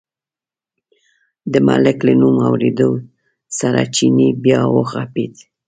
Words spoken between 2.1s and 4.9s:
نوم اورېدو سره چیني بیا و